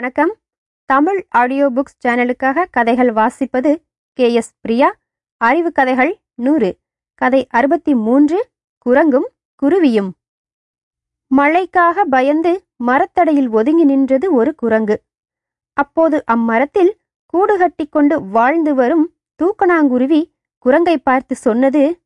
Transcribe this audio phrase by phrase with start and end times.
[0.00, 0.36] வணக்கம்.
[0.86, 3.82] Tamil audio books சேனலுக்காக கதைகள் வாசிப்பது
[4.12, 4.32] கே.
[4.32, 4.52] எஸ்.
[4.60, 4.94] பிரியா.
[5.36, 6.78] அறிவு கதைகள் நூறு.
[7.14, 8.48] கதை அறுபத்தி மூன்று
[8.86, 9.26] குரங்கும்
[9.62, 10.10] குருவியும்.
[11.36, 15.02] மழைக்காக பயந்து மரத்தடையில் ஒதுங்கி நின்றது ஒரு குரங்கு.
[15.72, 16.90] அப்போது அம்மரத்தில்
[17.26, 22.00] கூடு கட்டிக்கொண்டு வாழ்ந்து வரும் தூக்கணாங்குருவி குரங்கை பார்த்து சொன்னது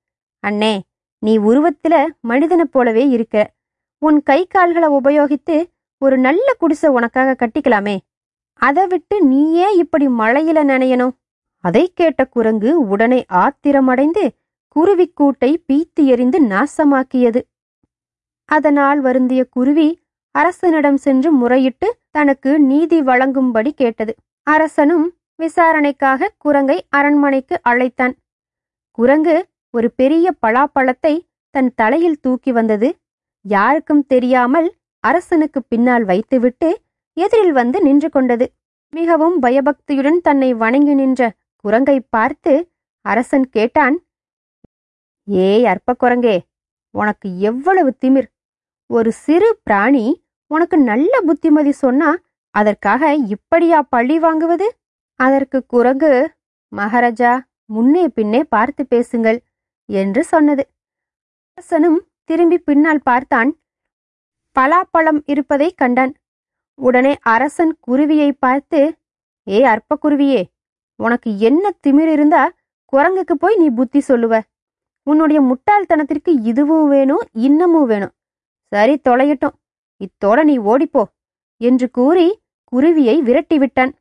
[0.47, 0.81] அண்ணே
[1.19, 3.55] நீ உருவத்துல மனிதனைப் போலவே இருக்க.
[3.99, 5.65] உன் கை கால்களை உபயோகித்து
[5.99, 7.99] ஒரு நல்ல குடிசை உனக்காக கட்டிக்கலாமே.
[8.55, 11.15] அதை விட்டு நீயே இப்படி மழையில நினையணும்?
[11.65, 14.29] அதை கேட்ட குரங்கு உடனே ஆத்திரமடைந்து
[14.77, 17.41] குருவிக்கூட்டை பீத்து எறிந்து நாசமாக்கியது.
[18.45, 20.01] அதனால் வருந்திய குருவி
[20.31, 24.15] அரசனிடம் சென்று முறையிட்டு தனக்கு நீதி வழங்கும்படி கேட்டது.
[24.43, 28.15] அரசனும் விசாரணைக்காக குரங்கை அரண்மனைக்கு அழைத்தான்.
[28.91, 32.97] குரங்கு ஒரு பெரிய பலாப்பழத்தை தன் தலையில் தூக்கி வந்தது.
[33.43, 36.69] யாருக்கும் தெரியாமல் அரசனுக்கு பின்னால் வைத்துவிட்டு
[37.17, 38.47] எதிரில் வந்து நின்று கொண்டது.
[38.93, 41.23] மிகவும் பயபக்தியுடன் தன்னை வணங்கி நின்ற
[41.65, 42.53] குரங்கை பார்த்து
[43.05, 43.97] அரசன் கேட்டான்
[45.29, 46.37] ஏய் அற்ப குரங்கே
[46.95, 48.29] உனக்கு எவ்வளவு திமிர்.
[48.91, 50.07] ஒரு சிறு பிராணி
[50.51, 52.11] உனக்கு நல்ல புத்திமதி சொன்னா
[52.55, 54.69] அதற்காக இப்படியா பழி வாங்குவது?
[55.21, 56.13] அதற்கு குரங்கு
[56.73, 57.33] மகாராஜா
[57.75, 59.39] முன்னே பின்னே பார்த்து பேசுங்கள்
[59.89, 60.65] என்று சொன்னது.
[61.59, 63.51] அரசனும் திரும்பி பின்னால் பார்த்தான்.
[64.59, 66.13] பலாப்பழம் இருப்பதை கண்டான்.
[66.79, 68.81] உடனே அரசன் குருவியை பார்த்து
[69.47, 70.43] ஏ அற்ப குருவியே
[70.97, 72.43] உனக்கு என்ன திமிர் இருந்தா
[72.93, 74.35] குரங்குக்கு போய் நீ புத்தி சொல்லுவ.
[75.07, 78.15] உன்னுடைய முட்டாள்தனத்திற்கு இதுவும் வேணும் இன்னமும் வேணும்.
[78.73, 79.55] சரி தொலையட்டும்.
[80.01, 81.03] இத்தோட நீ ஓடிப்போ
[81.61, 82.27] என்று கூறி
[82.73, 83.93] குருவியை விரட்டிவிட்டான்.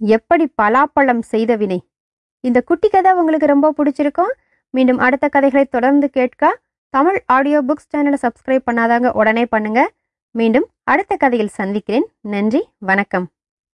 [0.00, 1.80] எப்படி பலாப்பழம் செய்த வினை?
[2.44, 4.32] இந்த குட்டி கதை உங்களுக்கு ரொம்ப பிடிச்சிருக்கும்.
[4.74, 6.52] மீண்டும் அடுத்த கதைகளை தொடர்ந்து கேட்க
[6.94, 9.80] தமிழ் ஆடியோ புக்ஸ் சேனலை சப்ஸ்கிரைப் பண்ணாதாங்க உடனே பண்ணுங்க.
[10.34, 12.06] மீண்டும் அடுத்த கதையில் சந்திக்கிறேன்.
[12.32, 13.26] நன்றி வணக்கம்.